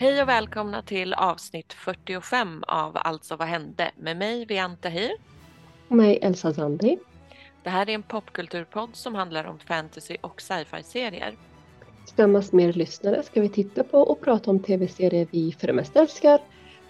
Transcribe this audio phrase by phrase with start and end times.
[0.00, 5.10] Hej och välkomna till avsnitt 45 av Alltså vad hände med mig Vian Tahir.
[5.88, 6.98] Och mig Elsa Zandi.
[7.62, 11.36] Det här är en popkulturpodd som handlar om fantasy och sci-fi-serier.
[12.06, 15.72] Tillsammans med er lyssnare ska vi titta på och prata om tv-serier vi för det
[15.72, 16.40] mesta älskar,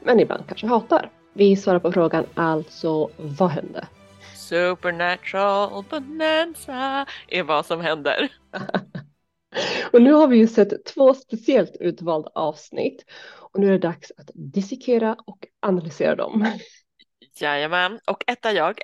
[0.03, 1.11] men ibland kanske hatar.
[1.33, 3.87] Vi svarar på frågan alltså, vad hände?
[4.35, 8.29] Supernatural bonanza är vad som händer.
[9.93, 13.05] och nu har vi ju sett två speciellt utvalda avsnitt
[13.53, 16.47] och nu är det dags att dissekera och analysera dem.
[17.41, 18.81] Jajamän, och ett är jag.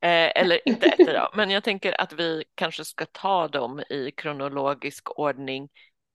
[0.00, 3.82] Eh, eller inte ett är jag, men jag tänker att vi kanske ska ta dem
[3.90, 5.68] i kronologisk ordning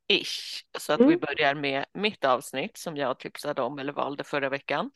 [0.08, 0.64] ish.
[0.78, 1.12] Så att mm.
[1.12, 4.92] vi börjar med mitt avsnitt som jag tipsade om eller valde förra veckan.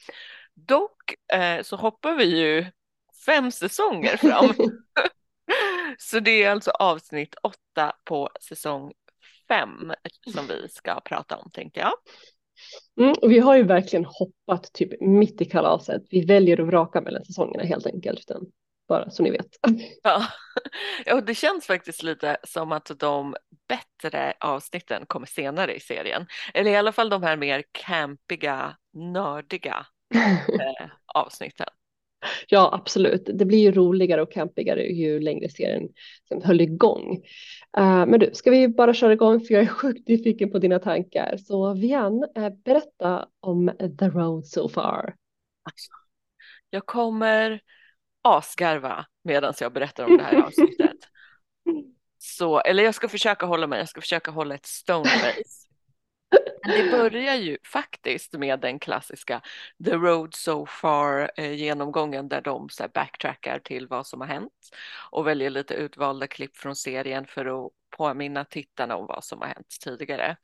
[0.53, 2.65] Dock eh, så hoppar vi ju
[3.25, 4.53] fem säsonger fram.
[5.97, 8.93] så det är alltså avsnitt åtta på säsong
[9.53, 9.93] fem
[10.33, 11.93] som vi ska prata om tänkte jag.
[12.99, 16.01] Mm, vi har ju verkligen hoppat typ mitt i kalaset.
[16.09, 18.31] Vi väljer att vraka mellan säsongerna helt enkelt.
[18.87, 19.47] Bara så ni vet.
[20.03, 20.27] Ja.
[21.13, 23.35] och det känns faktiskt lite som att de
[23.67, 26.27] bättre avsnitten kommer senare i serien.
[26.53, 31.67] Eller i alla fall de här mer campiga, nördiga eh, avsnitten.
[32.47, 33.29] Ja, absolut.
[33.33, 35.89] Det blir ju roligare och campigare ju längre serien
[36.43, 37.15] höll igång.
[37.77, 40.79] Uh, men du, ska vi bara köra igång för jag är sjukt nyfiken på dina
[40.79, 41.37] tankar.
[41.37, 45.15] Så Vian, uh, berätta om The Road So Far.
[46.69, 47.61] Jag kommer
[48.21, 50.97] asgarva medan jag berättar om det här avsnittet.
[52.17, 55.62] Så, eller jag ska försöka hålla mig, jag ska försöka hålla ett stone face.
[56.65, 59.41] Men det börjar ju faktiskt med den klassiska
[59.85, 64.69] The Road So Far-genomgången eh, där de så backtrackar till vad som har hänt
[65.11, 69.47] och väljer lite utvalda klipp från serien för att påminna tittarna om vad som har
[69.47, 70.37] hänt tidigare.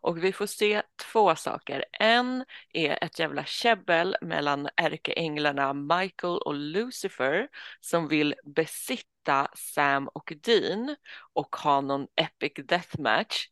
[0.00, 1.84] Och vi får se två saker.
[1.92, 7.48] En är ett jävla käbbel mellan ärkeänglarna Michael och Lucifer
[7.80, 10.96] som vill besitta Sam och Dean
[11.32, 13.48] och ha någon epic Death Match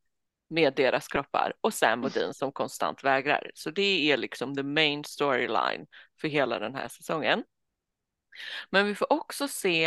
[0.54, 3.50] med deras kroppar och Sam och Dean som konstant vägrar.
[3.54, 5.86] Så det är liksom the main storyline
[6.20, 7.44] för hela den här säsongen.
[8.70, 9.86] Men vi får också se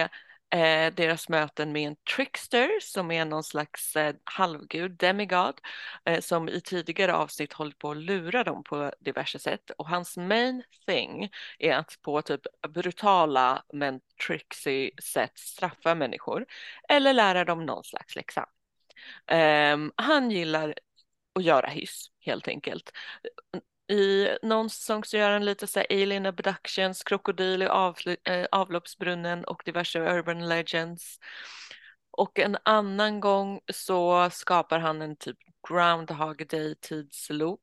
[0.49, 5.61] eh, deras möten med en trickster som är någon slags eh, halvgud, demigod,
[6.05, 9.71] eh, som i tidigare avsnitt hållit på att lura dem på diverse sätt.
[9.77, 11.29] Och hans main thing
[11.59, 16.45] är att på typ brutala men tricksy sätt straffa människor
[16.89, 18.49] eller lära dem någon slags läxa.
[19.73, 20.75] Um, han gillar
[21.35, 22.91] att göra hyss helt enkelt.
[23.89, 28.45] I någon säsong så gör han lite så här alien abductions, krokodil i av, eh,
[28.51, 31.19] avloppsbrunnen och diverse urban legends.
[32.11, 35.37] Och en annan gång så skapar han en typ
[35.69, 37.61] Groundhog Day tidsloop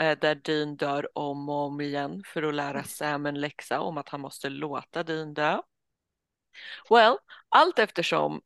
[0.00, 3.98] eh, där Dean dör om och om igen för att lära Sam en läxa om
[3.98, 5.60] att han måste låta Dean dö.
[6.90, 7.16] Well,
[7.48, 8.40] allt eftersom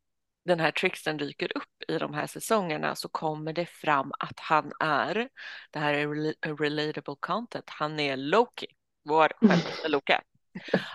[0.47, 4.73] den här tricksten dyker upp i de här säsongerna så kommer det fram att han
[4.81, 5.29] är,
[5.71, 8.67] det här är relatable content, han är Loki,
[9.05, 10.13] vår självaste Loki.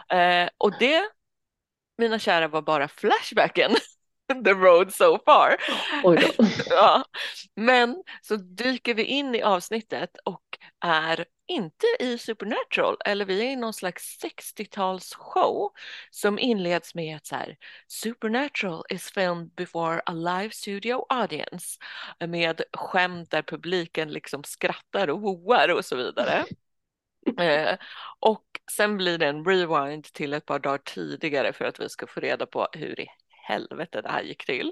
[0.09, 1.09] Eh, och det,
[1.97, 3.72] mina kära, var bara flashbacken
[4.45, 5.57] the road so far.
[6.69, 7.06] ja.
[7.56, 13.51] Men så dyker vi in i avsnittet och är inte i Supernatural eller vi är
[13.51, 15.69] i någon slags 60-talsshow
[16.09, 17.57] som inleds med ett så här
[17.88, 21.79] Supernatural is filmed before a live studio audience
[22.27, 26.45] med skämt där publiken liksom skrattar och woar och så vidare.
[27.39, 27.78] Eh,
[28.19, 32.07] och sen blir det en rewind till ett par dagar tidigare för att vi ska
[32.07, 33.07] få reda på hur i
[33.51, 34.72] helvete det här gick till.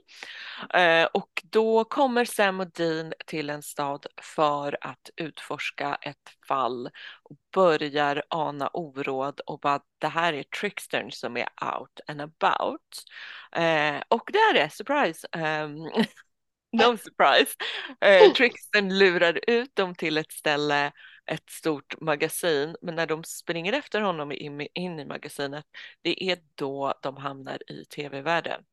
[0.73, 6.89] Eh, och då kommer Sam och Dean till en stad för att utforska ett fall
[7.23, 11.47] och börjar ana oråd och bara det här är trickstern som är
[11.79, 13.03] out and about.
[13.51, 15.27] Eh, och det är det, surprise.
[15.33, 15.83] Um,
[16.71, 17.55] no surprise.
[18.01, 20.91] Eh, trickstern lurar ut dem till ett ställe
[21.29, 25.65] ett stort magasin, men när de springer efter honom in, in i magasinet,
[26.01, 28.63] det är då de hamnar i tv-världen.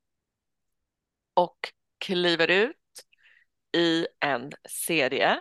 [1.36, 2.76] Och kliver ut
[3.76, 5.40] i en serie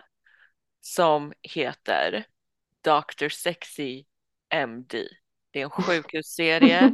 [0.80, 2.26] som heter
[2.84, 3.28] Dr.
[3.28, 4.04] Sexy
[4.54, 5.08] MD.
[5.50, 6.92] Det är en sjukhusserie,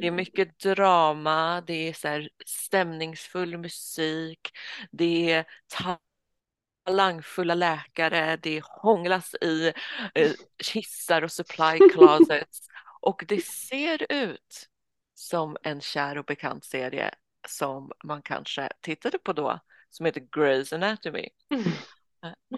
[0.00, 4.50] det är mycket drama, det är så stämningsfull musik,
[4.90, 5.44] det är
[6.86, 9.72] talangfulla läkare, det hånglas i
[10.14, 10.32] eh,
[10.64, 12.68] kissar och supply closets
[13.00, 14.68] och det ser ut
[15.14, 17.14] som en kär och bekant serie
[17.48, 19.60] som man kanske tittade på då
[19.90, 21.28] som heter Grey's Anatomy.
[21.50, 21.72] Mm.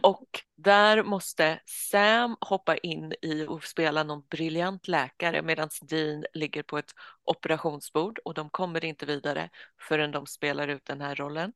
[0.03, 6.63] Och Där måste Sam hoppa in i och spela någon briljant läkare medan Dean ligger
[6.63, 6.91] på ett
[7.25, 9.51] operationsbord och de kommer inte vidare
[9.89, 11.53] förrän de spelar ut den här rollen.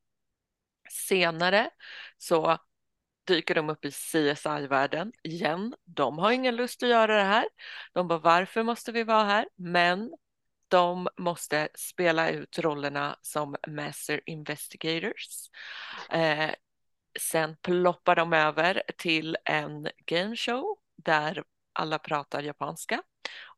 [0.90, 1.70] Senare
[2.18, 2.58] så
[3.26, 5.74] dyker de upp i CSI-världen igen.
[5.84, 7.48] De har ingen lust att göra det här.
[7.92, 9.48] De bara, varför måste vi vara här?
[9.56, 10.14] Men
[10.68, 15.50] de måste spela ut rollerna som Master Investigators.
[16.10, 16.50] Eh,
[17.20, 23.02] sen ploppar de över till en gameshow där alla pratar japanska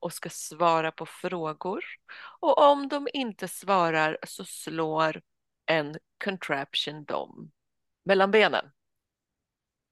[0.01, 1.85] och ska svara på frågor.
[2.41, 5.23] Och om de inte svarar så slår
[5.67, 7.51] en contraption dem
[8.05, 8.71] mellan benen.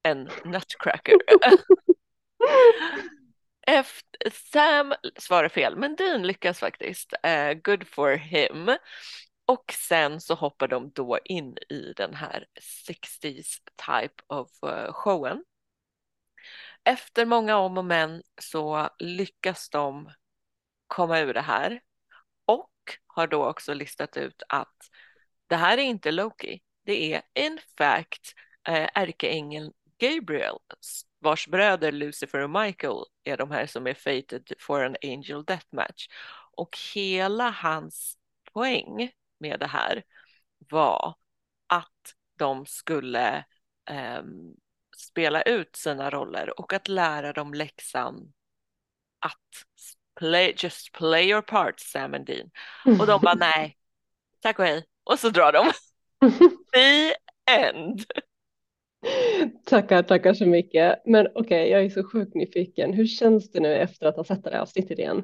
[0.02, 1.16] En nutcracker.
[3.70, 7.12] Efter, Sam svarar fel, men Dean lyckas faktiskt.
[7.26, 8.76] Uh, good for him.
[9.46, 12.46] Och sen så hoppar de då in i den här
[12.88, 15.44] 60s type of uh, showen.
[16.84, 20.10] Efter många om och men så lyckas de
[20.86, 21.80] komma ur det här
[22.44, 22.72] och
[23.06, 24.76] har då också listat ut att
[25.46, 26.60] det här är inte Loki.
[26.84, 28.34] Det är in fact
[28.68, 30.56] eh, ärkeängeln Gabriel
[31.18, 35.66] vars bröder Lucifer och Michael är de här som är fated for an angel death
[35.70, 36.08] match.
[36.52, 38.18] Och hela hans
[38.52, 40.02] poäng med det här
[40.58, 41.14] var
[41.66, 43.44] att de skulle
[43.90, 44.56] um,
[44.96, 48.32] spela ut sina roller och att lära dem läxan
[49.18, 49.64] att
[50.18, 52.50] play, just play your part Sam and Dean.
[53.00, 53.76] Och de bara nej,
[54.40, 54.86] tack och hej.
[55.04, 55.72] Och så drar de.
[56.72, 57.14] The
[57.50, 58.04] end.
[59.64, 61.02] Tackar, tackar så mycket.
[61.04, 62.92] Men okej, okay, jag är så sjukt nyfiken.
[62.92, 65.22] Hur känns det nu efter att ha sett det här avsnittet igen?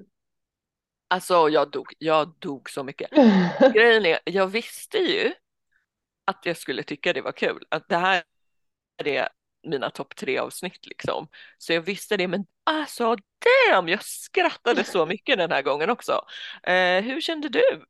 [1.08, 3.10] Alltså jag dog, jag dog så mycket.
[3.74, 5.32] Grejen är, jag visste ju
[6.24, 7.64] att jag skulle tycka det var kul.
[7.68, 8.22] Att det här
[9.04, 9.28] är
[9.66, 11.28] mina topp tre avsnitt liksom.
[11.58, 13.16] Så jag visste det, men alltså
[13.70, 16.20] damn, jag skrattade så mycket den här gången också.
[16.62, 17.84] Eh, hur kände du?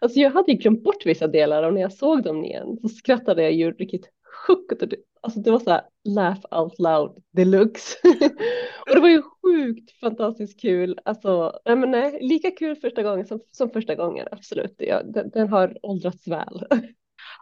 [0.00, 2.88] Alltså jag hade ju glömt bort vissa delar och när jag såg dem igen så
[2.88, 4.10] skrattade jag ju riktigt
[4.46, 4.82] högt.
[5.20, 7.98] Alltså det var så här laugh out loud deluxe.
[8.86, 10.98] och det var ju sjukt fantastiskt kul.
[11.04, 14.74] Alltså nej, men nej, lika kul första gången som, som första gången, absolut.
[14.78, 16.66] Ja, den, den har åldrats väl.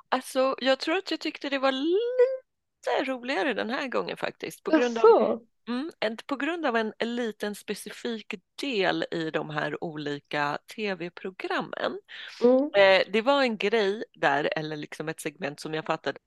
[0.09, 4.63] Alltså jag tror att jag tyckte det var lite roligare den här gången faktiskt.
[4.63, 5.91] På grund av Mm,
[6.27, 12.01] på grund av en liten specifik del i de här olika tv-programmen.
[12.43, 12.65] Mm.
[12.65, 16.19] Eh, det var en grej där, eller liksom ett segment som jag fattade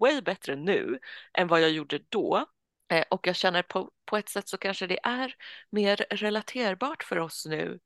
[0.00, 0.98] way bättre nu
[1.38, 2.46] än vad jag gjorde då.
[2.92, 5.34] Eh, och jag känner på, på ett sätt så kanske det är
[5.70, 7.78] mer relaterbart för oss nu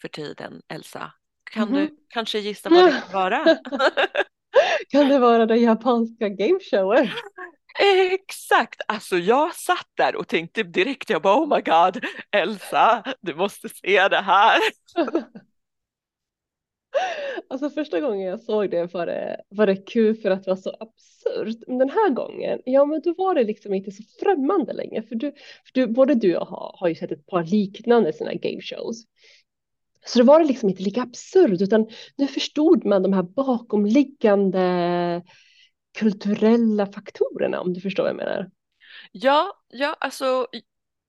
[0.00, 1.12] för tiden, Elsa.
[1.50, 1.88] Kan mm -hmm.
[1.88, 3.44] du kanske gissa vad det kan vara?
[4.88, 7.08] kan det vara den japanska gameshowen?
[8.12, 13.34] Exakt, alltså jag satt där och tänkte direkt, jag bara oh my god, Elsa, du
[13.34, 14.58] måste se det här.
[17.48, 20.56] Alltså första gången jag såg det var det, var det kul för att det var
[20.56, 21.58] så absurt.
[21.66, 25.02] Men den här gången, ja men då var det liksom inte så främmande längre.
[25.02, 28.12] För, du, för du, både du och jag har, har ju sett ett par liknande
[28.12, 29.04] sådana game shows.
[30.06, 35.22] Så då var det liksom inte lika absurt utan nu förstod man de här bakomliggande
[35.98, 38.50] kulturella faktorerna om du förstår vad jag menar.
[39.12, 40.46] Ja, ja alltså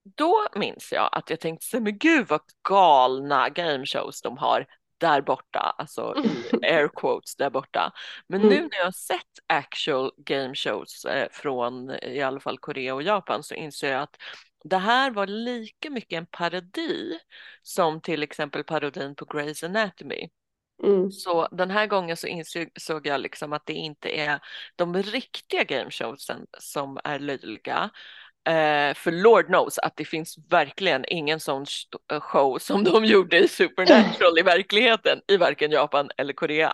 [0.03, 4.65] då minns jag att jag tänkte men gud vad galna game shows de har
[5.01, 7.93] där borta, alltså i air quotes där borta.
[8.27, 8.53] Men mm.
[8.53, 13.03] nu när jag har sett actual game shows eh, från i alla fall Korea och
[13.03, 14.15] Japan så inser jag att
[14.63, 17.19] det här var lika mycket en parodi
[17.61, 20.29] som till exempel parodin på Grey's Anatomy.
[20.83, 21.11] Mm.
[21.11, 24.39] Så den här gången så insåg jag liksom att det inte är
[24.75, 27.89] de riktiga gameshowsen som är löjliga
[28.49, 31.65] Uh, för Lord knows att det finns verkligen ingen sån
[32.11, 36.73] eh, show som de gjorde i Supernatural i verkligheten i varken Japan eller Korea.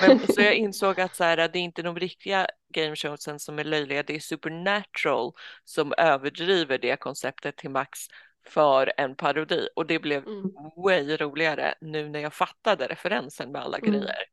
[0.00, 3.64] Men, så jag insåg att så här, det är inte de riktiga gameshowsen som är
[3.64, 5.32] löjliga, det är Supernatural
[5.64, 7.98] som överdriver det konceptet till max
[8.46, 10.50] för en parodi och det blev mm.
[10.84, 13.90] way roligare nu när jag fattade referensen med alla mm.
[13.90, 14.24] grejer.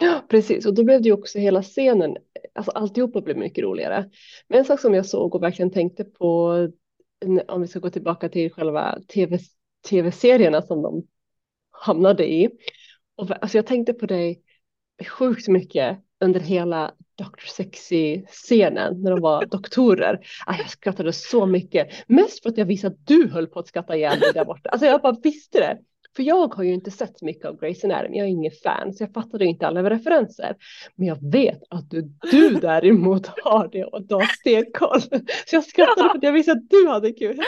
[0.00, 0.66] Ja, precis.
[0.66, 2.16] Och då blev det ju också hela scenen,
[2.54, 4.10] alltså alltihopa blev mycket roligare.
[4.48, 6.68] Men en sak som jag såg och verkligen tänkte på,
[7.48, 9.38] om vi ska gå tillbaka till själva TV,
[9.88, 11.06] tv-serierna som de
[11.70, 12.50] hamnade i.
[13.16, 14.42] Och, alltså jag tänkte på dig
[15.08, 17.46] sjukt mycket under hela Dr.
[17.46, 20.20] Sexy-scenen när de var doktorer.
[20.46, 23.66] Ah, jag skrattade så mycket, mest för att jag visste att du höll på att
[23.66, 24.70] skratta ihjäl dig där borta.
[24.70, 25.78] Alltså jag bara visste det.
[26.16, 29.02] För jag har ju inte sett mycket av Grey's Anatomy, jag är ingen fan, så
[29.02, 30.56] jag fattade inte alla referenser.
[30.94, 35.00] Men jag vet att du, du däremot har det och du har stenkoll.
[35.46, 37.40] Så jag skrattade för att jag visste att du hade kul.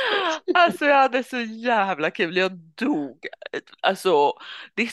[0.54, 3.26] Alltså jag hade så jävla kul, jag dog.
[3.81, 4.33] Alltså
[4.75, 4.90] det är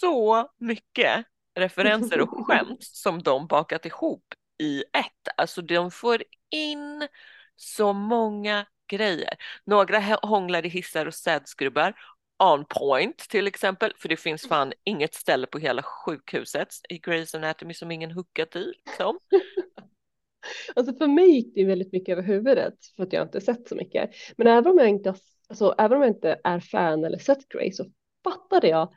[0.00, 1.26] så mycket
[1.58, 4.24] referenser och skämt som de bakat ihop
[4.58, 5.28] i ett.
[5.36, 7.08] Alltså de får in
[7.56, 9.34] så många grejer.
[9.64, 11.94] Några hånglar i hissar och städskrubbar.
[12.38, 17.36] On point till exempel, för det finns fan inget ställe på hela sjukhuset i Grey's
[17.36, 18.72] Anatomy som ingen hookat i.
[18.86, 19.18] Liksom.
[20.74, 23.74] Alltså för mig gick det väldigt mycket över huvudet för att jag inte sett så
[23.74, 24.10] mycket.
[24.36, 25.14] Men även om jag inte,
[25.48, 27.84] alltså, även om jag inte är fan eller sett Grey så
[28.24, 28.92] fattade jag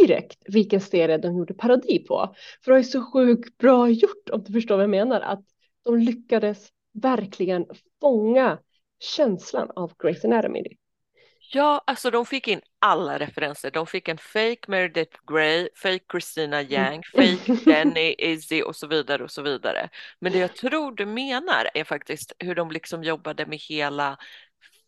[0.00, 2.34] direkt vilken serie de gjorde parodi på.
[2.64, 5.20] För det är så sjukt bra gjort om du förstår vad jag menar.
[5.20, 5.44] Att
[5.84, 7.66] de lyckades verkligen
[8.00, 8.58] fånga
[8.98, 10.62] känslan av Grey's Anatomy.
[11.52, 13.70] Ja, alltså de fick in alla referenser.
[13.70, 16.72] De fick en fake Meredith Grey, fake Christina mm.
[16.72, 19.88] Yang, fake Jenny, Izzy och så vidare och så vidare.
[20.20, 24.18] Men det jag tror du menar är faktiskt hur de liksom jobbade med hela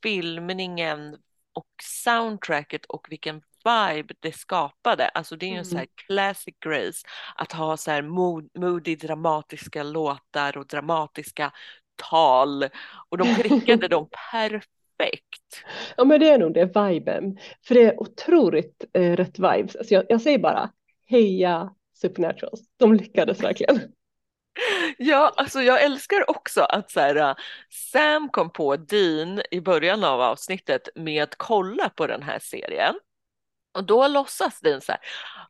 [0.02, 1.16] filmningen
[1.52, 5.08] och soundtracket och vilken vibe det skapade.
[5.08, 5.64] Alltså det är ju en mm.
[5.64, 8.02] sån här classic Grace att ha så här
[8.58, 11.52] moody dramatiska låtar och dramatiska
[11.96, 12.68] tal
[13.08, 14.77] och de prickade dem perfekt.
[15.96, 17.38] Ja men det är nog det, viben.
[17.66, 19.76] För det är otroligt eh, rätt vibes.
[19.76, 20.70] Alltså jag, jag säger bara
[21.06, 22.60] heja Supernaturals.
[22.76, 23.80] De lyckades verkligen.
[24.98, 27.34] Ja, alltså jag älskar också att så här, äh,
[27.92, 32.94] Sam kom på Dean i början av avsnittet med att kolla på den här serien.
[33.74, 35.00] Och då låtsas Dean så här,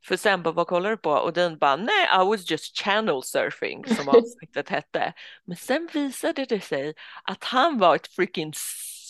[0.02, 1.10] för Sam bara, vad kollar du på?
[1.10, 5.12] Och Dean bara, nej, I was just channel surfing som avsnittet hette.
[5.44, 8.52] Men sen visade det sig att han var ett freaking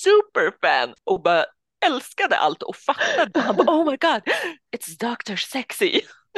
[0.05, 1.45] superfan och bara
[1.87, 3.40] älskade allt och fattade.
[3.40, 4.23] Han bara, oh my god,
[4.76, 5.37] it's Dr.
[5.37, 6.00] Sexy.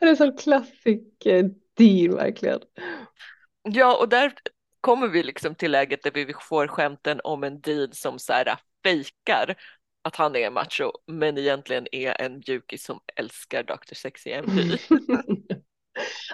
[0.00, 1.44] det är en sån klassik eh,
[1.76, 2.60] deal verkligen.
[3.62, 4.32] Ja, och där
[4.80, 8.56] kommer vi liksom till läget där vi får skämten om en deal som så här
[8.84, 9.56] fejkar
[10.04, 13.94] att han är macho men egentligen är en mjukis som älskar Dr.
[13.94, 14.78] Sexy MD.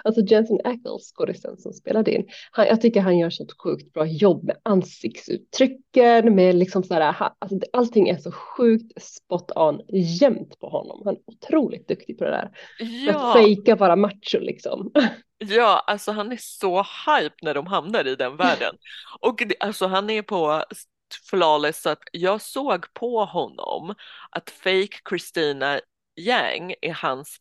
[0.03, 3.93] alltså Jensen Ackles, skådisen som spelade in, han, jag tycker han gör så ett sjukt
[3.93, 9.81] bra jobb med ansiktsuttrycken, med liksom så här, alltså allting är så sjukt spot on
[9.93, 11.01] jämt på honom.
[11.05, 12.51] Han är otroligt duktig på det där.
[12.79, 13.15] Ja.
[13.15, 14.91] Att fejka vara macho liksom.
[15.41, 18.75] Ja, alltså han är så hype när de hamnar i den världen.
[19.19, 20.63] Och det, alltså han är på
[21.29, 23.95] flawless så att jag såg på honom
[24.29, 25.79] att fake Christina
[26.15, 27.37] Yang är hans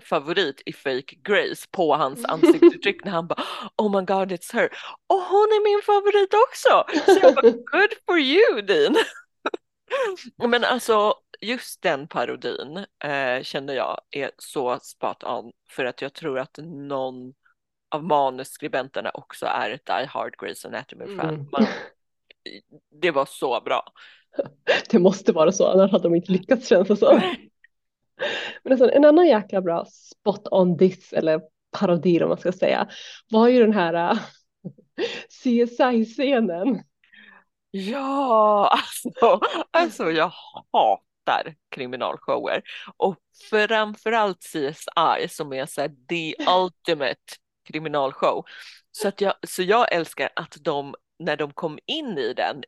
[0.00, 3.42] favorit i Fake Grace på hans ansiktsuttryck när han bara
[3.76, 4.68] Oh my god it's her
[5.06, 6.84] och hon är min favorit också!
[7.12, 8.96] Så jag bara good for you Dean!
[10.50, 16.12] Men alltså just den parodin eh, känner jag är så spot on för att jag
[16.12, 17.34] tror att någon
[17.90, 21.34] av manusskribenterna också är ett Die Hard Grace Anatomy-fan.
[21.34, 21.46] Mm.
[23.00, 23.82] det var så bra.
[24.90, 27.20] Det måste vara så, annars hade de inte lyckats känns det som.
[28.62, 31.40] Men alltså, en annan jäkla bra spot on this eller
[31.78, 32.88] parodi om man ska säga
[33.30, 36.82] var ju den här äh, uh, CSI-scenen.
[37.70, 40.32] Ja, alltså, alltså jag
[40.72, 42.62] hatar kriminalshower
[42.96, 43.16] och
[43.50, 47.20] framförallt CSI som är så här, the ultimate
[47.68, 48.44] kriminalshow.
[48.90, 52.62] Så, att jag, så jag älskar att de när de kom in i den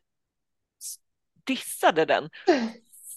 [1.47, 2.31] dissade den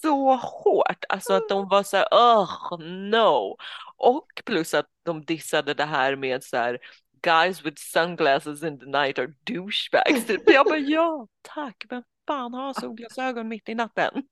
[0.02, 2.78] så hårt, alltså att de var så här, oh
[3.10, 3.56] no.
[3.96, 6.78] Och plus att de dissade det här med så här,
[7.22, 10.26] guys with sunglasses in the night are douchebags.
[10.26, 10.42] Typ.
[10.46, 14.12] Jag bara ja, tack, men fan har solglasögon mitt i natten?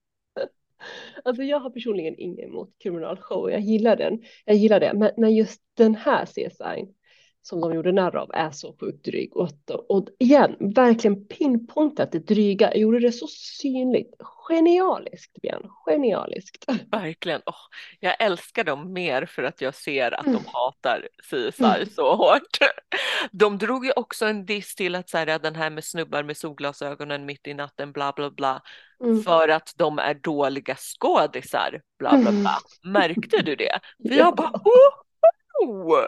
[1.24, 5.34] Alltså jag har personligen inget emot kriminalshow, jag gillar den, jag gillar det, men, men
[5.34, 6.94] just den här CSI
[7.42, 9.36] som de gjorde narr av är så sjukt dryg.
[9.36, 9.50] Och,
[9.88, 14.14] och igen, verkligen pinpointat det dryga, gjorde det så synligt.
[14.48, 15.70] Genialiskt, Björn.
[15.86, 16.64] Genialiskt.
[16.90, 17.40] Verkligen.
[17.46, 17.54] Oh,
[18.00, 20.44] jag älskar dem mer för att jag ser att de mm.
[20.46, 21.86] hatar CSI mm.
[21.86, 22.58] så hårt.
[23.30, 27.26] De drog ju också en diss till att säga den här med snubbar med solglasögonen
[27.26, 28.62] mitt i natten, bla bla bla.
[29.04, 29.22] Mm.
[29.22, 32.30] För att de är dåliga skådisar, bla bla bla.
[32.30, 32.92] Mm.
[32.92, 33.80] Märkte du det?
[34.08, 34.52] För jag bara,
[35.64, 36.06] oh!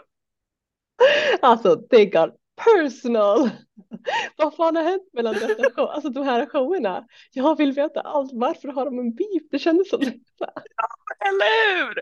[1.41, 3.49] Alltså, det got personal.
[4.37, 7.05] Vad fan har hänt mellan dessa show, alltså de här showerna?
[7.31, 8.31] Jag vill veta allt.
[8.33, 9.43] Varför har de en beef?
[9.51, 10.19] Det kändes som detta.
[10.37, 10.87] Ja,
[11.27, 11.99] eller hur?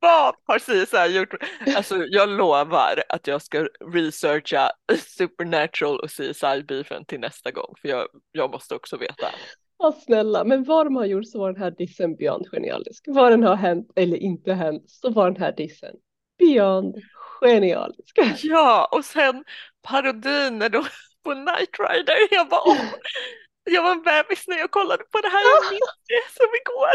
[0.00, 1.34] Vad har CSI gjort?
[1.76, 4.70] Alltså jag lovar att jag ska researcha
[5.16, 9.26] Supernatural och CSI-beefen till nästa gång för jag, jag måste också veta.
[9.78, 13.04] Ja, snälla, men vad de har gjort så var den här dissen beyond genialisk.
[13.06, 15.96] Vad den har hänt eller inte hänt så var den här dissen
[16.52, 16.96] beyond
[17.40, 18.18] genialisk.
[18.42, 19.44] Ja, och sen
[19.82, 20.68] parodin de
[21.24, 22.16] på Night Rider.
[22.30, 22.94] Jag var åh,
[23.64, 25.42] jag var en bebis när jag kollade på det här.
[25.54, 26.94] Jag minns det som igår.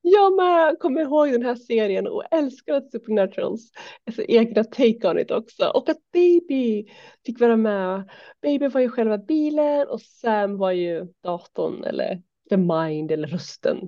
[0.00, 3.70] Jag med kommer ihåg den här serien och älskar att Supernaturals
[4.06, 5.66] alltså, egna take on it också.
[5.68, 6.86] Och att Baby
[7.26, 8.10] fick vara med.
[8.42, 13.78] Baby var ju själva bilen och Sam var ju datorn eller the mind eller rösten.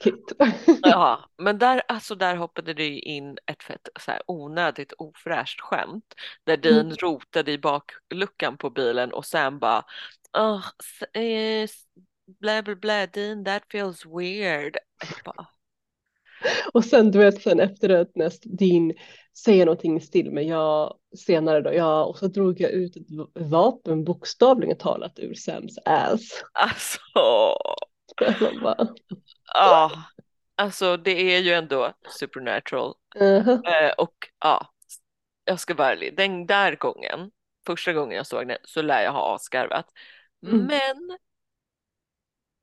[0.00, 0.32] Kit.
[0.82, 6.14] Ja, men där, alltså där hoppade det in ett fett så här, onödigt ofräscht skämt
[6.44, 6.96] där Dean mm.
[6.96, 9.84] rotade i bakluckan på bilen och Sam bara
[10.38, 10.64] oh,
[11.22, 11.68] eh,
[12.40, 14.76] bla bla bla Dean that feels weird.
[15.24, 15.46] Bara,
[16.72, 18.92] och sen du vet sen efteråt när Dean
[19.44, 23.06] säger någonting i stil med ja senare då ja och så drog jag ut ett
[23.34, 26.44] vapen bokstavligen talat ur Sams ass.
[26.52, 27.00] Alltså.
[29.54, 29.92] Ja,
[30.56, 32.94] alltså det är ju ändå supernatural.
[33.16, 33.86] Uh -huh.
[33.86, 34.70] eh, och ja,
[35.44, 37.30] jag ska vara ärlig, den där gången,
[37.66, 39.86] första gången jag såg den så lär jag ha asgarvat.
[40.46, 40.66] Mm.
[40.66, 41.18] Men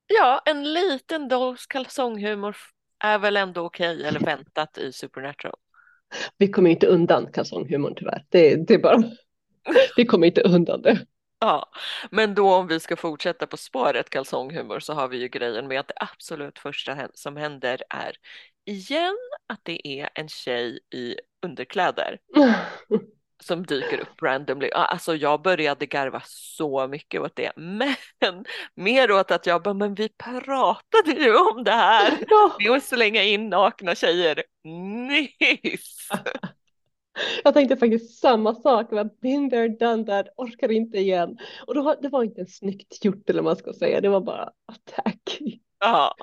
[0.07, 2.57] ja, en liten dos kalsonghumor
[2.99, 5.55] är väl ändå okej eller väntat i Supernatural.
[6.37, 8.25] Vi kommer inte undan kalsonghumorn tyvärr.
[8.29, 9.03] Det, det är bara,
[9.97, 11.05] vi kommer inte undan det.
[11.39, 11.70] Ja,
[12.12, 15.79] men då om vi ska fortsätta på spåret kalsonghumor så har vi ju grejen med
[15.79, 18.15] att det absolut första som händer är
[18.65, 19.17] igen
[19.48, 21.15] att det är en tjej i
[21.46, 22.20] underkläder
[23.44, 24.70] som dyker upp randomly.
[24.70, 29.96] Alltså jag började garva så mycket åt det, men mer åt att jag bara, men
[29.96, 32.17] vi pratade ju om det här.
[32.27, 32.56] Ja.
[32.60, 34.44] Vi måste slänga in nakna tjejer
[35.08, 36.08] nyss.
[37.43, 41.38] Jag tänkte faktiskt samma sak, var been there, done that, orkar inte igen.
[41.67, 44.22] Och då, det var inte en snyggt gjort eller vad man ska säga, det var
[44.22, 45.39] bara attack.
[45.79, 46.15] Ja,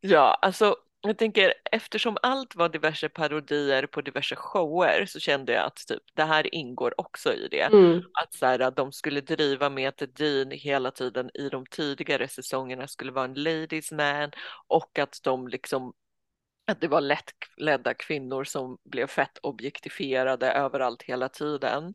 [0.00, 5.66] ja alltså jag tänker eftersom allt var diverse parodier på diverse shower så kände jag
[5.66, 7.60] att typ det här ingår också i det.
[7.60, 8.02] Mm.
[8.22, 12.88] Att så här, de skulle driva med att Dean hela tiden i de tidigare säsongerna
[12.88, 14.30] skulle vara en ladies man
[14.68, 15.92] och att de liksom
[16.70, 21.94] att det var lättledda kvinnor som blev fett objektifierade överallt hela tiden.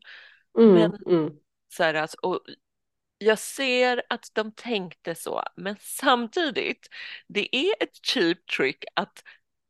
[0.58, 1.30] Mm, men mm.
[1.74, 2.40] Så här, alltså, och
[3.18, 6.88] jag ser att de tänkte så, men samtidigt,
[7.28, 9.22] det är ett cheap trick att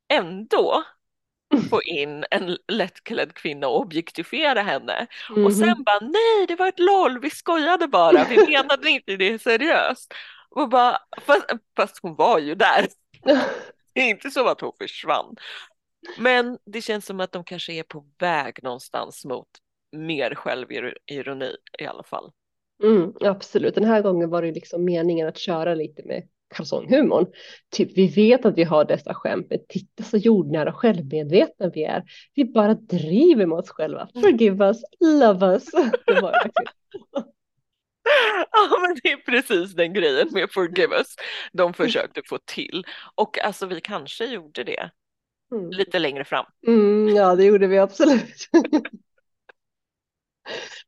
[0.09, 0.85] ändå
[1.71, 5.07] få in en lättklädd kvinna och objektifiera henne.
[5.31, 5.47] Mm.
[5.47, 9.43] Och sen bara, nej det var ett LOL, vi skojade bara, vi menade inte det
[9.43, 10.15] seriöst.
[10.51, 12.87] Och bara, fast, fast hon var ju där.
[13.97, 15.37] Det är inte så att hon försvann.
[16.19, 19.49] Men det känns som att de kanske är på väg någonstans mot
[19.93, 22.33] mer självironi i alla fall.
[22.83, 27.27] Mm, absolut, den här gången var det liksom meningen att köra lite med kalsonghumorn.
[27.71, 31.85] Typ, vi vet att vi har dessa skämt, men titta så jordnära och självmedvetna vi
[31.85, 32.03] är.
[32.35, 34.09] Vi bara driver med oss själva.
[34.15, 35.65] Forgive us, love us.
[36.07, 36.35] Det var
[38.53, 41.17] Ja men det är precis den grejen med Forgive Us
[41.53, 42.85] de försökte få till.
[43.15, 44.91] Och alltså vi kanske gjorde det
[45.53, 45.71] mm.
[45.71, 46.47] lite längre fram.
[46.67, 48.49] Mm, ja det gjorde vi absolut.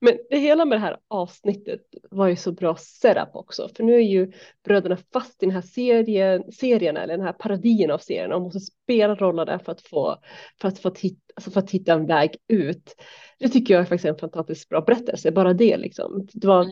[0.00, 3.94] Men det hela med det här avsnittet var ju så bra setup också, för nu
[3.94, 4.32] är ju
[4.64, 8.60] bröderna fast i den här serien, serien eller den här parodin av serien och måste
[8.60, 10.16] spela rollerna för att få,
[10.60, 12.94] för att få, titta, alltså för att hitta en väg ut.
[13.38, 16.28] Det tycker jag är faktiskt en fantastiskt bra berättelse, bara det liksom.
[16.32, 16.66] Det var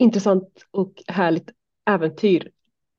[0.00, 1.50] intressant och härligt
[1.90, 2.50] äventyr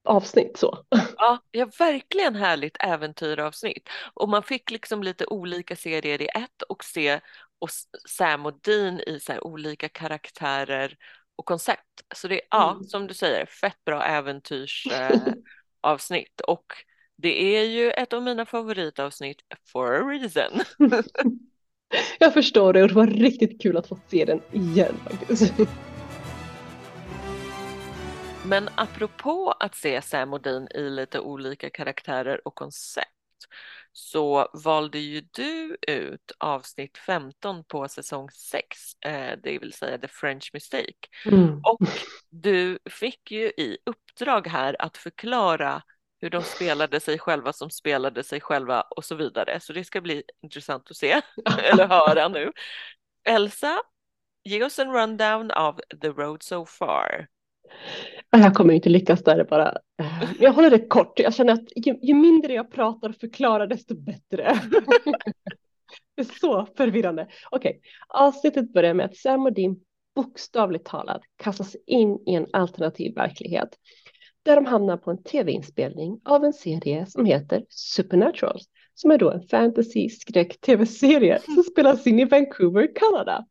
[0.03, 0.85] avsnitt så.
[1.17, 3.89] Ja, ja, verkligen härligt äventyravsnitt.
[4.13, 7.19] Och man fick liksom lite olika serier i ett och se
[7.59, 7.69] och
[8.09, 10.97] Sam och Dean i så olika karaktärer
[11.35, 12.03] och koncept.
[12.15, 12.83] Så det är, ja, mm.
[12.83, 16.41] som du säger, fett bra äventyrsavsnitt.
[16.47, 16.65] Eh, och
[17.17, 20.61] det är ju ett av mina favoritavsnitt for a reason.
[22.19, 25.53] Jag förstår det och det var riktigt kul att få se den igen faktiskt.
[28.51, 33.07] Men apropå att se Sam och Dean i lite olika karaktärer och koncept
[33.91, 38.65] så valde ju du ut avsnitt 15 på säsong 6,
[39.05, 41.07] eh, det vill säga The French Mistake.
[41.25, 41.61] Mm.
[41.63, 41.79] Och
[42.29, 45.81] du fick ju i uppdrag här att förklara
[46.21, 49.59] hur de spelade sig själva som spelade sig själva och så vidare.
[49.59, 51.21] Så det ska bli intressant att se
[51.71, 52.51] eller höra nu.
[53.23, 53.81] Elsa,
[54.43, 57.27] ge oss en rundown av The Road So Far.
[58.29, 59.71] Jag kommer inte lyckas där bara.
[59.99, 61.19] Eh, jag håller det kort.
[61.19, 64.43] Jag känner att ju, ju mindre jag pratar och förklarar desto bättre.
[66.15, 67.27] det är så förvirrande.
[67.51, 67.81] Okej, okay.
[68.07, 69.75] avsnittet börjar med att Sam och Dean
[70.15, 73.69] bokstavligt talat kastas in i en alternativ verklighet
[74.43, 78.59] där de hamnar på en tv-inspelning av en serie som heter Supernatural
[78.93, 83.45] som är då en fantasy skräck tv-serie som spelas in i Vancouver, Kanada.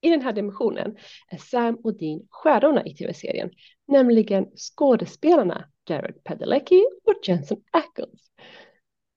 [0.00, 0.96] I den här dimensionen
[1.28, 3.50] är Sam och Dean stjärnorna i tv-serien,
[3.86, 8.20] nämligen skådespelarna Jared Padalecki och Jensen Ackles.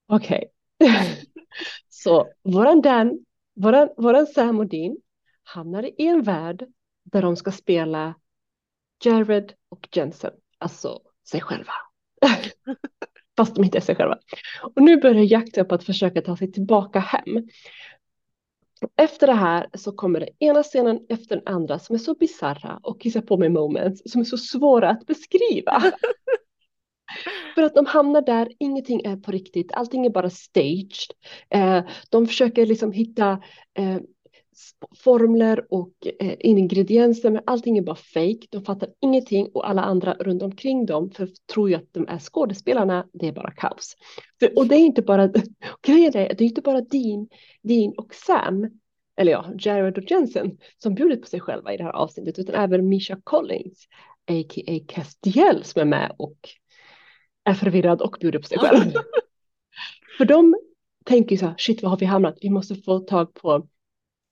[0.07, 0.45] Okej,
[0.79, 0.99] okay.
[1.89, 4.97] så våran Dan, våran, våran Sam och Dean
[5.43, 6.65] hamnar i en värld
[7.03, 8.15] där de ska spela
[9.03, 11.73] Jared och Jensen, alltså sig själva.
[13.37, 14.17] Fast de inte är sig själva.
[14.61, 17.47] Och nu börjar jakten på att försöka ta sig tillbaka hem.
[18.97, 22.79] Efter det här så kommer det ena scenen efter den andra som är så bizarra
[22.83, 25.83] och kissar på mig moments som är så svåra att beskriva.
[27.55, 31.11] För att de hamnar där, ingenting är på riktigt, allting är bara staged.
[31.49, 33.31] Eh, de försöker liksom hitta
[33.77, 33.97] eh,
[35.03, 38.47] formler och eh, ingredienser, men allting är bara fake.
[38.49, 42.19] De fattar ingenting och alla andra runt omkring dem för tror ju att de är
[42.19, 43.07] skådespelarna.
[43.13, 43.95] Det är bara kaos.
[44.39, 45.27] För, och det är inte bara
[45.81, 47.27] grejen är, det är inte bara Dean,
[47.61, 48.69] Dean och Sam,
[49.15, 52.55] eller ja, Jared och Jensen som bjudit på sig själva i det här avsnittet, utan
[52.55, 53.87] även Misha Collins,
[54.27, 54.79] a.k.a.
[54.87, 56.37] Castiel som är med och
[57.43, 58.91] är förvirrad och bjuder på sig själv.
[60.17, 60.55] för de
[61.05, 62.37] tänker så här, shit vad har vi hamnat?
[62.41, 63.67] Vi måste få tag på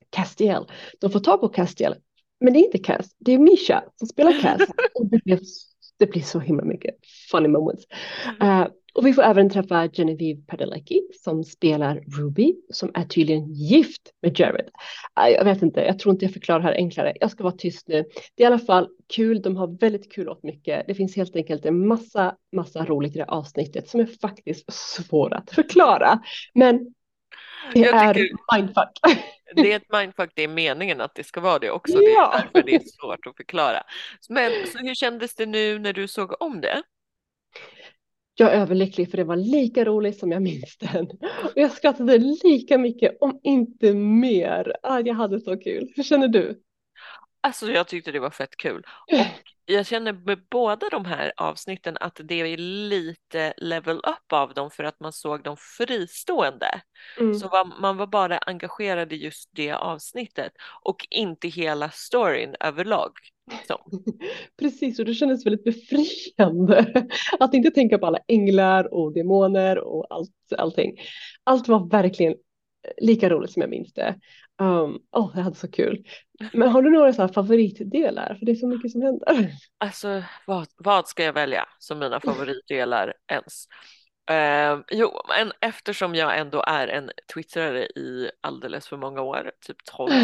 [0.10, 0.65] Castiel.
[1.00, 1.95] De får tag på Castiel,
[2.39, 4.62] men det är inte Cass, det är Misha som spelar Cass.
[4.93, 5.39] och det blir,
[5.98, 6.95] det blir så himla mycket
[7.32, 7.86] funny moments.
[8.43, 14.02] Uh, och vi får även träffa Genevieve Padalecki som spelar Ruby som är tydligen gift
[14.22, 14.69] med Jared.
[15.19, 17.13] Uh, jag vet inte, jag tror inte jag förklarar det här enklare.
[17.19, 18.06] Jag ska vara tyst nu.
[18.36, 20.88] Det är i alla fall kul, de har väldigt kul åt mycket.
[20.88, 24.74] Det finns helt enkelt en massa, massa roligt i det här avsnittet som är faktiskt
[24.74, 26.19] svårt att förklara.
[26.54, 26.93] Men
[27.74, 28.58] det jag är tycker...
[28.58, 28.91] mindfuck
[29.55, 31.97] det är ett mindfuck, det är meningen att det ska vara det också.
[31.97, 33.83] Det är det är svårt att förklara.
[34.29, 36.81] Men så hur kändes det nu när du såg om det?
[38.35, 41.05] Jag är överlycklig för det var lika roligt som jag minns den.
[41.43, 44.75] Och jag skrattade lika mycket, om inte mer.
[44.83, 45.91] Ah, jag hade så kul.
[45.95, 46.62] Hur känner du?
[47.41, 48.84] Alltså jag tyckte det var fett kul.
[49.67, 54.54] Och jag känner med båda de här avsnitten att det är lite level up av
[54.54, 56.82] dem för att man såg dem fristående.
[57.19, 57.34] Mm.
[57.34, 60.52] Så var, man var bara engagerad i just det avsnittet
[60.84, 63.12] och inte hela storyn överlag.
[63.67, 63.80] Så.
[64.60, 67.08] Precis, och det kändes väldigt befriande
[67.39, 70.99] att inte tänka på alla änglar och demoner och allt, allting.
[71.43, 72.36] Allt var verkligen
[72.97, 74.15] lika roligt som jag minns det.
[74.61, 76.07] Um, oh, jag hade så kul.
[76.53, 78.35] Men har du några så favoritdelar?
[78.39, 79.51] För det är så mycket som händer.
[79.77, 83.67] Alltså vad, vad ska jag välja som mina favoritdelar ens?
[84.31, 89.77] Uh, jo, men eftersom jag ändå är en twittrare i alldeles för många år, typ
[89.85, 90.19] 12 uh,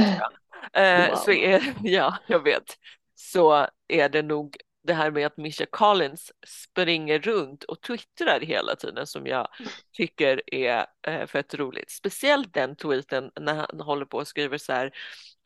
[1.10, 1.16] wow.
[1.16, 2.78] så är, ja, jag vet,
[3.16, 8.76] så är det nog det här med att Misha Collins springer runt och twittrar hela
[8.76, 9.48] tiden som jag
[9.94, 11.92] tycker är eh, fett roligt.
[11.92, 14.92] Speciellt den tweeten när han håller på och skriver så här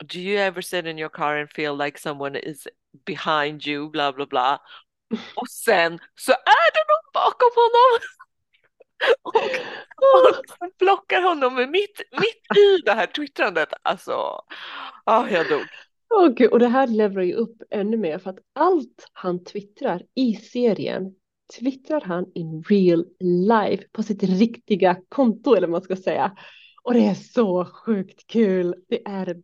[0.04, 2.68] Do you ever sit in your car and feel like someone is
[3.06, 4.62] behind you, bla bla bla.
[5.36, 8.00] Och sen så är det någon bakom honom.
[9.22, 13.70] och, och blockar honom mitt, mitt i det här twittrandet.
[13.82, 14.42] Alltså,
[15.04, 15.68] ah, jag dog.
[16.10, 20.02] Oh, Gud, och det här levererar ju upp ännu mer för att allt han twittrar
[20.16, 21.16] i serien
[21.60, 23.06] twittrar han in real
[23.50, 26.38] life på sitt riktiga konto eller vad man ska säga.
[26.84, 28.76] Och det är så sjukt kul.
[28.88, 29.38] Det är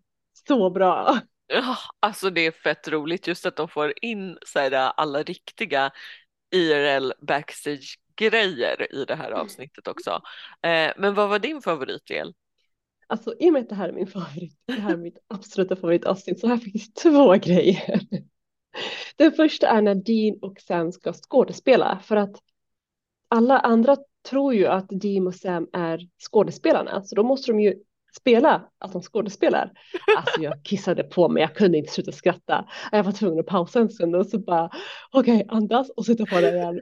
[0.47, 1.19] så bra.
[1.47, 5.91] Ja, alltså det är fett roligt just att de får in så här, alla riktiga
[6.51, 10.21] IRL backstage grejer i det här avsnittet också.
[10.61, 12.33] Eh, men vad var din favoritdel?
[13.07, 15.75] Alltså i och med att det här är min favorit, det här är mitt absoluta
[15.75, 18.01] favoritavsnitt så har jag faktiskt två grejer.
[19.15, 22.35] Den första är när Dean och Sam ska skådespela för att
[23.27, 23.97] alla andra
[24.29, 27.75] tror ju att Dean och Sam är skådespelarna så då måste de ju
[28.17, 29.71] spela att de skådespelar.
[30.17, 32.65] Alltså jag kissade på mig, jag kunde inte sluta skratta.
[32.91, 34.69] Jag var tvungen att pausa en stund och så bara
[35.11, 36.81] okej okay, andas och sitta på det igen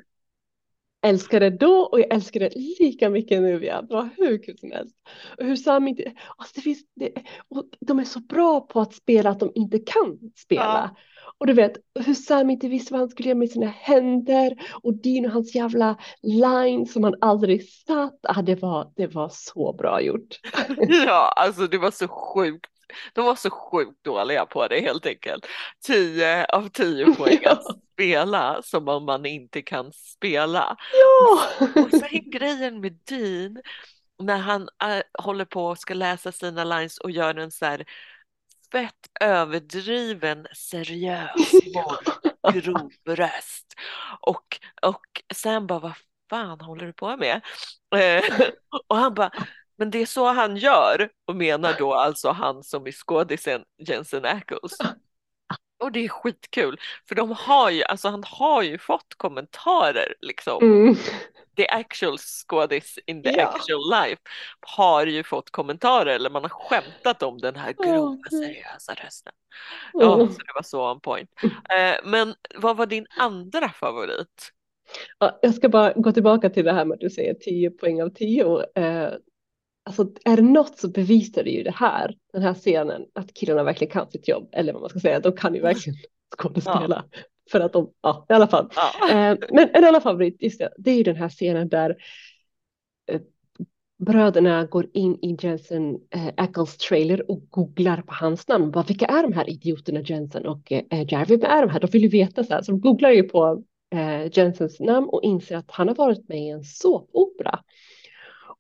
[1.04, 3.60] älskar det då och jag älskar det lika mycket nu.
[3.60, 4.96] Det var hur kul som helst.
[5.38, 7.12] Och hur Sam inte, alltså det finns, det,
[7.50, 10.92] och de är så bra på att spela att de inte kan spela.
[10.94, 10.96] Ja.
[11.38, 14.94] Och du vet hur Sam inte visste vad han skulle göra med sina händer och
[14.94, 18.20] Dean och hans jävla line som han aldrig satt.
[18.24, 20.40] Ah, det, var, det var så bra gjort.
[21.06, 22.73] Ja, alltså det var så sjukt
[23.14, 25.46] de var så sjukt dåliga på det helt enkelt.
[25.86, 30.78] 10 av 10 poäng att spela som om man inte kan spela.
[30.94, 31.68] Ja!
[31.84, 33.62] Och sen grejen med Dean
[34.20, 37.86] när han äh, håller på och ska läsa sina lines och gör en så här
[38.72, 41.52] fett överdriven seriös
[42.54, 43.74] grov röst.
[44.22, 45.94] Och, och sen bara, vad
[46.30, 47.42] fan håller du på med?
[47.96, 48.24] Eh,
[48.88, 49.32] och han bara,
[49.84, 54.26] men det är så han gör och menar då alltså han som är skådisen Jensen
[54.26, 54.78] Ackles.
[55.84, 60.64] Och det är skitkul för de har ju, alltså han har ju fått kommentarer liksom.
[60.64, 60.96] Mm.
[61.58, 63.48] The actual skådis in the Ja.
[63.48, 64.22] actual life
[64.62, 68.40] har ju fått kommentarer eller man har skämtat om den här grova gud.
[68.44, 69.34] seriösa rösten.
[69.94, 70.28] Ja, Mm.
[70.34, 71.30] så det var så on point.
[71.44, 74.50] Eh, men vad var din andra favorit?
[75.20, 78.02] Ja, jag ska bara gå tillbaka till det här med att du säger 10 poäng
[78.04, 78.64] av 10.
[78.76, 79.14] Eh,
[79.84, 83.64] alltså är det något så bevisar det ju det här, den här scenen, att killarna
[83.64, 84.50] verkligen kan sitt jobb.
[84.52, 86.00] Eller vad man ska säga, de kan ju verkligen
[86.38, 87.06] skådespela.
[87.52, 88.70] För att de, ja i alla fall.
[88.76, 89.10] Ja.
[89.10, 91.96] Eh, men en annan favorit, just det, det är ju den här scenen där
[93.12, 93.22] eh,
[94.06, 98.72] bröderna går in i Jensen eh, Ackles trailer och googlar på hans namn.
[98.72, 101.38] Bara, vilka är de här idioterna Jensen och eh, Jerry?
[101.38, 101.80] Vem är de här?
[101.80, 102.62] De vill ju veta så här.
[102.62, 103.64] Så de googlar ju på
[103.96, 107.60] eh, Jensens namn och inser att han har varit med i en såpopera.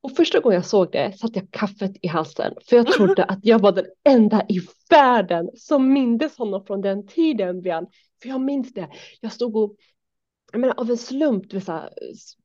[0.03, 3.39] Och första gången jag såg det satte jag kaffet i halsen för jag trodde att
[3.41, 7.87] jag var den enda i världen som mindes honom från den tiden, Bian.
[8.21, 8.89] För jag minns det.
[9.21, 9.75] Jag stod och
[10.51, 11.89] jag menar, av en slump, vill säga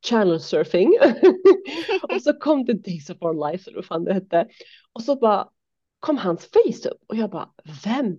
[0.09, 0.92] channel surfing.
[2.03, 4.49] och så kom det Days of Our Lives, eller vad fan det hette.
[4.92, 5.49] Och så bara
[6.01, 7.49] kom hans face upp och jag bara,
[7.85, 8.16] vem?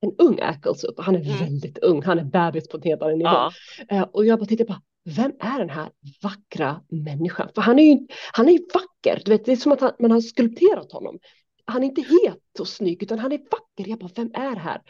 [0.00, 0.94] En ung Ackles upp.
[0.98, 1.38] Han är Mm.
[1.38, 3.30] väldigt ung, han är bebis på en helt annan nivå.
[3.30, 3.52] Ja.
[3.88, 5.90] Eh, och jag bara tittade på, vem är den här
[6.22, 7.48] vackra människan?
[7.54, 9.92] För han är ju, han är ju vacker, du vet, det är som att han,
[9.98, 11.18] man har skulpterat honom.
[11.64, 13.90] Han är inte het och snygg, utan han är vacker.
[13.90, 14.80] Jag bara, vem är det här?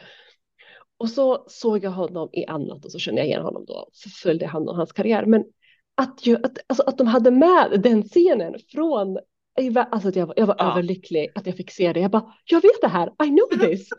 [0.97, 3.89] Och så såg jag honom i annat och så kände jag igen honom då.
[3.93, 5.27] Så följde han och hans karriär.
[5.27, 5.45] Men
[5.95, 9.19] att, ju, att, alltså att de hade med den scenen från
[9.91, 10.73] Alltså att jag, var- jag var Ja.
[10.73, 12.01] överlycklig att jag fick se det.
[12.01, 13.89] Jag bara, jag vet det här, I know this.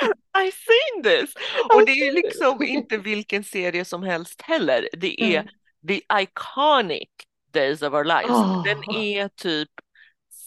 [0.42, 1.34] I seen this!
[1.74, 4.88] Och det är liksom inte vilken serie som helst heller.
[4.92, 5.48] Det är Mm.
[5.88, 7.08] the iconic
[7.52, 8.30] Days of Our Lives.
[8.30, 8.62] Ah.
[8.64, 9.70] Den är typ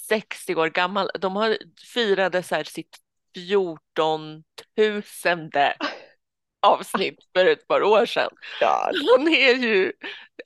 [0.09, 1.09] 60 år gammal.
[1.19, 1.57] De har
[1.93, 2.97] firade så här sitt
[3.35, 4.43] 14
[4.75, 5.75] tusende
[6.61, 8.29] avsnitt för ett par år sedan.
[8.61, 9.91] Ja, Han är ju,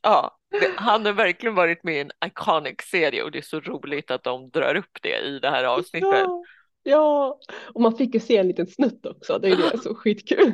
[0.02, 0.38] ja,
[0.76, 4.24] han har verkligen varit med i en iconic serie och det är så roligt att
[4.24, 6.10] de drar upp det i det här avsnittet.
[6.12, 6.44] Ja,
[6.84, 7.40] ja,
[7.74, 9.40] och man fick ju se en liten snutt också.
[9.40, 10.54] Det är ju så skitkul.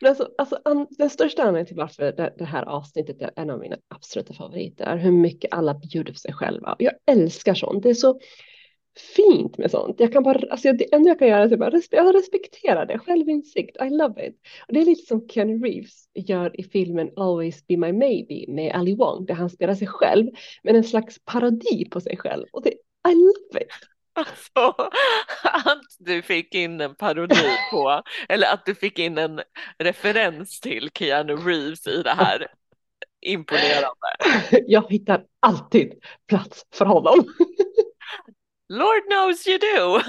[0.00, 3.50] Men alltså, alltså an, den största anledningen till varför det, det här avsnittet är en
[3.50, 6.76] av mina absoluta favoriter är hur mycket alla bjuder på sig själva.
[6.78, 7.82] Jag älskar sånt.
[7.82, 8.20] Det är så
[9.16, 10.00] fint med sånt.
[10.00, 12.86] Jag kan bara, alltså det enda jag kan göra är att bara respe, jag respekterar
[12.86, 12.98] det.
[12.98, 13.76] Självinsikt.
[13.82, 14.36] I love it.
[14.66, 18.74] Och det är lite som Ken Reeves gör i filmen Always Be My Maybe med
[18.74, 20.30] Ali Wong där han spelar sig själv
[20.62, 22.46] men en slags parodi på sig själv.
[22.52, 22.70] Och det,
[23.08, 23.91] I love it.
[24.14, 24.74] Alltså,
[25.42, 29.42] att du fick in en parodi på, eller att du fick in en
[29.78, 32.46] referens till Keanu Reeves i det här.
[33.20, 33.96] Imponerande.
[34.66, 35.92] Jag hittar alltid
[36.28, 37.24] plats för honom.
[38.68, 40.00] Lord knows you do!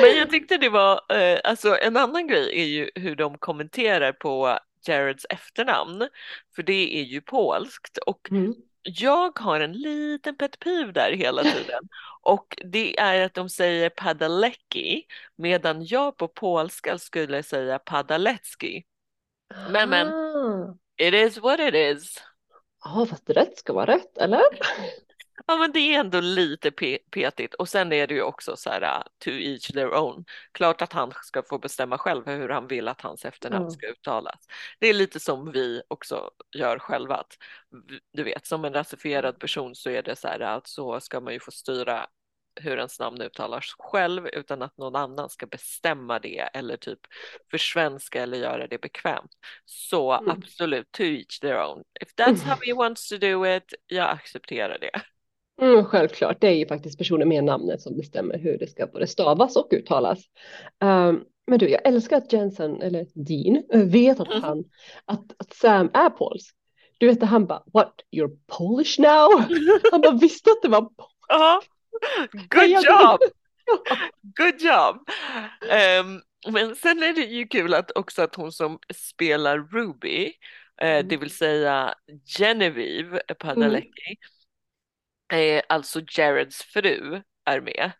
[0.00, 4.12] Men jag tyckte det var, eh, alltså en annan grej är ju hur de kommenterar
[4.12, 6.08] på Jareds efternamn,
[6.56, 8.54] för det är ju polskt och Mm.
[8.82, 11.88] Jag har en liten pet peeve där hela tiden
[12.22, 15.04] och det är att de säger padalecki
[15.36, 18.84] medan jag på polska skulle säga padalecki.
[19.70, 20.08] Men, men.
[20.08, 20.76] Ah.
[20.96, 22.22] It is what it is.
[22.84, 24.42] Ja, fast rätt ska vara rätt, eller?
[25.46, 28.70] Ja men det är ändå lite pe- petigt och sen är det ju också så
[28.70, 30.24] här uh, to each their own.
[30.52, 33.70] Klart att han ska få bestämma själv hur han vill att hans efternamn Ja.
[33.70, 34.46] ska uttalas.
[34.78, 37.16] Det är lite som vi också gör själva.
[37.16, 37.36] Att,
[38.12, 41.32] du vet, som en rasifierad person så är det så här att så ska man
[41.32, 42.06] ju få styra
[42.60, 46.98] hur ens namn uttalas själv utan att någon annan ska bestämma det eller typ
[47.50, 49.30] försvenska eller göra det bekvämt.
[49.64, 50.30] Så Mm.
[50.30, 51.84] absolut, to each their own.
[52.00, 55.00] If that's how he wants to do it, jag accepterar det.
[55.60, 59.06] Mm, självklart, det är ju faktiskt personen med namnet som bestämmer hur det ska både
[59.06, 60.18] stavas och uttalas.
[60.84, 64.42] Um, men du, jag älskar att Jensen, eller Dean, vet att Mhm.
[64.42, 64.64] han,
[65.04, 66.56] att, att Sam är polsk.
[66.98, 69.44] Du vet, han bara, what, you're Polish now?
[69.92, 70.90] Han bara visste att det var
[71.28, 71.62] Ja,
[72.32, 73.20] good jag- job!
[74.36, 75.08] Good job!
[75.70, 76.20] Ehm,
[76.52, 80.24] men sen är det ju kul att också att hon som spelar Ruby,
[80.82, 81.08] eh, Mm.
[81.08, 81.94] det vill säga
[82.38, 84.16] Genevieve Padalecki,
[85.32, 87.92] eh, alltså Jareds fru, är med.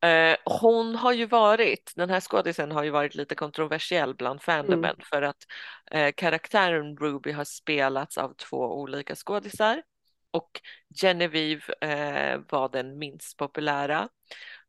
[0.00, 4.96] Eh, hon har ju varit, den här skådisen har ju varit lite kontroversiell bland fandomen
[5.10, 5.46] för att
[5.90, 9.82] eh, karaktären Ruby har spelats av två olika skådisar
[10.30, 10.60] och
[11.00, 14.08] Genevieve eh, var den minst populära.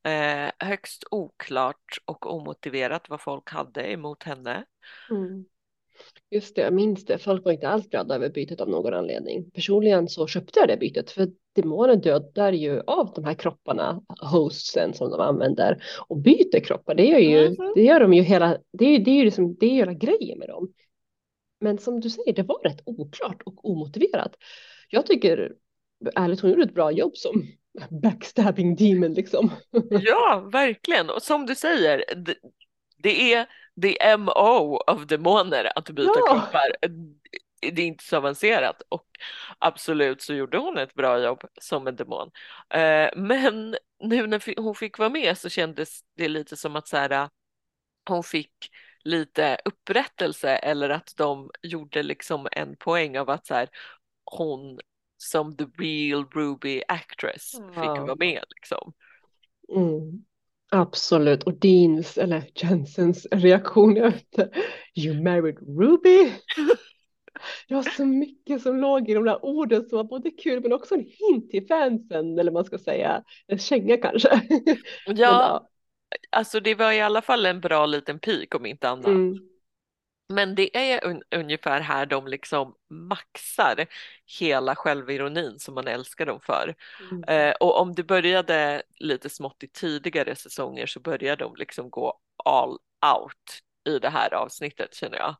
[0.04, 4.66] Eh, högst oklart och omotiverat vad folk hade emot henne.
[5.10, 5.46] Mm.
[6.32, 7.18] Just det, jag minns det.
[7.18, 9.52] Folk var inte alls glada över bytet av någon anledning.
[9.52, 14.94] Personligen så köpte jag det bytet för demonen dödar ju av de här kropparna, hostsen
[14.94, 16.96] som de använder och byter kroppar.
[16.96, 17.74] Det gör ju, mm.
[17.76, 20.40] det gör de ju hela, det är, det är ju liksom, det är hela grejen
[20.40, 20.74] med dem.
[21.60, 24.36] Men som du säger, det var rätt oklart och omotiverat.
[24.90, 25.54] Jag tycker
[26.16, 27.44] ärligt hon gjorde ett bra jobb som
[28.02, 29.52] backstabbing demon liksom.
[29.90, 31.10] Ja, verkligen.
[31.10, 32.36] Och som du säger, det,
[32.98, 33.48] det är
[33.82, 36.28] the MO av demoner att byta ja.
[36.28, 36.76] kroppar.
[37.62, 39.08] Det är inte så avancerat och
[39.60, 42.32] absolut så gjorde hon ett bra jobb som en demon.
[42.70, 46.98] Eh, men nu när hon fick vara med så kändes det lite som att så
[46.98, 47.30] här,
[48.10, 48.52] hon fick
[49.04, 53.70] lite upprättelse eller att de gjorde liksom en poäng av att så här,
[54.26, 54.80] hon
[55.18, 58.94] som the real Ruby actress fick vara med liksom.
[59.76, 60.26] Mm.
[60.70, 64.50] Absolut, och Deans eller Jensens reaktion efter
[64.96, 66.32] You married Ruby.
[67.68, 70.74] Det var så mycket som låg i de där orden som var både kul men
[70.74, 74.42] också en hint till fansen eller man ska säga en känga kanske.
[75.06, 75.68] Ja,
[76.30, 79.06] alltså det var i alla fall en bra liten pik om inte annat.
[79.06, 79.38] Mm.
[80.30, 83.86] Men det är un ungefär här de liksom maxar
[84.40, 86.76] hela självironin som man älskar dem för.
[87.12, 87.24] Mm.
[87.24, 92.20] Eh, och om det började lite smått i tidigare säsonger så börjar de liksom gå
[92.46, 92.72] all
[93.16, 95.36] out i det här avsnittet känner jag.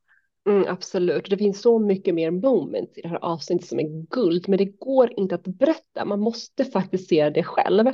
[0.50, 4.50] Mm, absolut, det finns så mycket mer moments i det här avsnittet som är guld,
[4.50, 6.06] men det går inte att berätta.
[6.06, 7.86] Man måste faktiskt se det själv.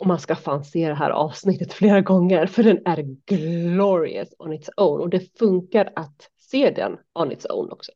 [0.00, 4.52] Och man ska fan se det här avsnittet flera gånger för den är glorious on
[4.52, 7.92] its own och det funkar att se den on its own också.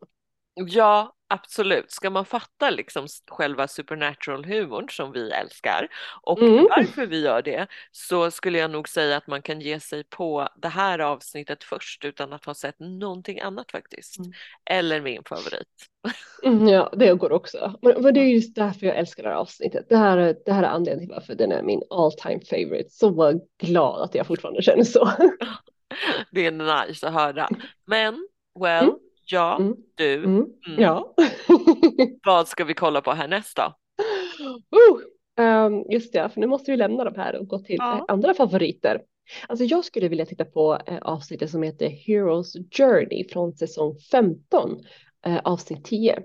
[0.55, 1.91] Ja, absolut.
[1.91, 5.89] Ska man fatta liksom själva supernatural humorn som vi älskar
[6.23, 6.67] och mm.
[6.71, 10.49] varför vi gör det så skulle jag nog säga att man kan ge sig på
[10.57, 14.19] det här avsnittet först utan att ha sett någonting annat faktiskt.
[14.19, 14.33] Mm.
[14.71, 15.69] Eller min favorit.
[16.43, 17.79] Mm, ja, det går också.
[17.83, 19.87] Men, men, det är just därför jag älskar det här avsnittet.
[19.89, 22.91] Det här, det här är anledningen till varför den är min all time favorite.
[22.91, 25.11] Så glad att jag fortfarande känner så.
[26.31, 27.49] det är nice att höra.
[27.87, 28.29] Men,
[28.61, 28.97] well, mm.
[29.27, 29.77] Ja, mm.
[29.95, 30.15] du.
[30.15, 30.37] Mm.
[30.37, 30.83] Mm.
[30.83, 31.15] Ja.
[32.27, 33.75] Vad ska vi kolla på härnäst då?
[34.77, 38.05] Uh, um, just det, för nu måste vi lämna de här och gå till ja.
[38.09, 39.01] andra favoriter.
[39.49, 44.81] Alltså jag skulle vilja titta på eh, avsnittet som heter Heroes Journey från säsong 15,
[45.27, 46.23] eh, avsnitt 10.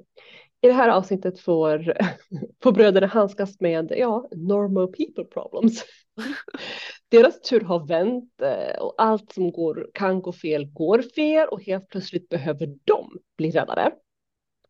[0.62, 1.94] I det här avsnittet får,
[2.64, 5.84] får bröderna handskas med ja, normal people problems.
[7.10, 11.64] Deras tur har vänt eh, och allt som går, kan gå fel går fel och
[11.64, 13.92] helt plötsligt behöver de bli räddade.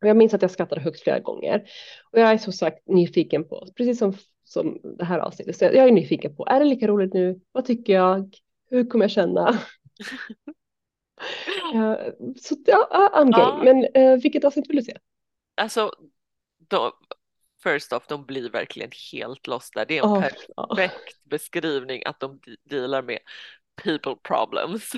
[0.00, 1.64] Och jag minns att jag skrattade högst flera gånger
[2.12, 5.74] och jag är så sagt nyfiken på, precis som, som det här avsnittet, så jag
[5.88, 7.40] är nyfiken på, är det lika roligt nu?
[7.52, 8.34] Vad tycker jag?
[8.70, 9.50] Hur kommer jag känna?
[11.74, 11.96] uh,
[12.40, 13.34] så ja, I'm game.
[13.38, 13.62] Ja.
[13.64, 14.96] Men uh, vilket avsnitt vill du se?
[15.54, 15.90] Alltså,
[16.68, 16.92] då,
[17.62, 19.86] first off, de blir verkligen helt lost där.
[19.86, 21.28] Det är en oh, perfekt oh.
[21.30, 23.18] beskrivning att de dealar med
[23.82, 24.92] people problems.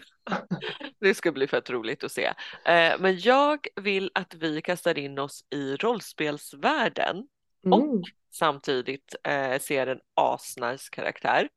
[1.00, 2.26] det ska bli fett roligt att se.
[2.64, 7.26] Eh, men jag vill att vi kastar in oss i rollspelsvärlden
[7.66, 7.78] mm.
[7.78, 11.48] och samtidigt eh, ser en asnice karaktär.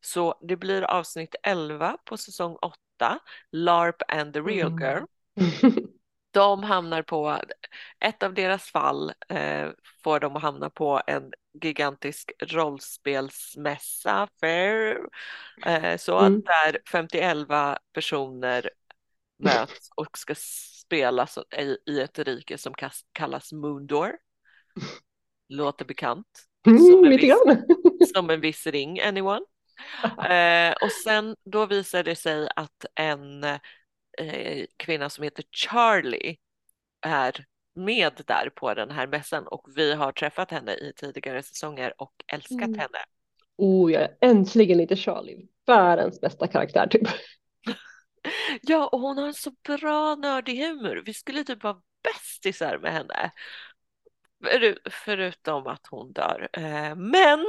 [0.00, 3.18] Så det blir avsnitt 11 på säsong 8,
[3.52, 5.06] LARP and the real mm.
[6.34, 7.38] de hamnar på,
[8.00, 9.68] ett av deras fall eh,
[10.04, 14.98] får de att hamna på en gigantisk rollspelsmässa, fair,
[15.66, 16.42] eh, så mm.
[16.42, 17.48] där 51
[17.92, 18.70] personer
[19.38, 20.34] möts och ska
[20.84, 22.74] spela i, i ett rike som
[23.12, 24.12] kallas Moondor.
[25.48, 26.26] Låter bekant.
[26.66, 27.34] Mm, som, en viss,
[28.14, 29.44] som en viss ring, anyone?
[30.28, 33.44] Eh, och sen då visar det sig att en
[34.18, 36.36] eh, kvinna som heter Charlie
[37.06, 42.02] är med där på den här mässan och vi har träffat henne i tidigare säsonger
[42.02, 42.78] och älskat mm.
[42.78, 42.98] henne.
[43.56, 47.08] Oh, är äntligen lite Charlie, världens bästa karaktär typ.
[48.62, 51.02] ja, och hon har en så bra nördig humor.
[51.06, 53.30] Vi skulle typ vara bästisar med henne.
[54.90, 56.48] Förutom att hon dör.
[56.52, 57.46] Eh, men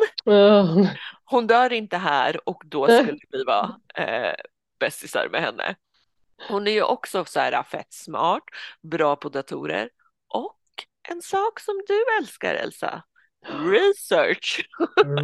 [1.26, 4.36] hon dör inte här och då skulle vi vara eh,
[4.80, 5.76] bästisar med henne.
[6.50, 8.44] Hon är ju också så här fett smart,
[8.82, 9.90] bra på datorer
[10.34, 10.60] och
[11.10, 13.04] en sak som du älskar Elsa,
[13.46, 14.68] research.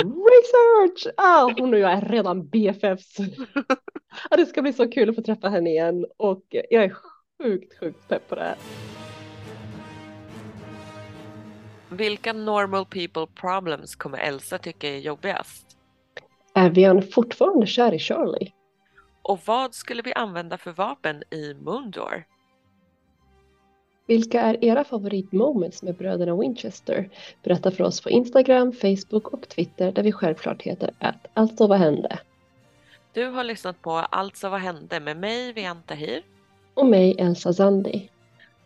[0.03, 1.13] research!
[1.17, 3.19] Ah, hon och jag är redan BFFs.
[4.29, 6.95] ah, det ska bli så kul att få träffa henne igen och jag är
[7.43, 8.55] sjukt, sjukt pepp på det här.
[11.89, 15.77] Vilka normal people problems kommer Elsa tycka är jobbigast?
[16.53, 18.53] Är Vian fortfarande kär i Charlie?
[19.21, 22.23] Och vad skulle vi använda för vapen i Moondor?
[24.07, 27.09] Vilka är era favoritmoments med bröderna Winchester?
[27.43, 31.79] Berätta för oss på Instagram, Facebook och Twitter där vi självklart heter att Alltså vad
[31.79, 32.19] hände?
[33.13, 36.21] Du har lyssnat på Alltså vad hände med mig, Vian Tahir.
[36.73, 38.09] Och mig, Elsa Zandi.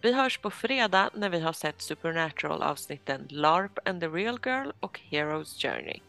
[0.01, 4.70] Vi hörs på fredag när vi har sett Supernatural avsnitten LARP and the Real Girl
[4.80, 5.99] och Hero's Journey.